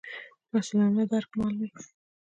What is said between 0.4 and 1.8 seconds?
مسوولانه درک مل وي.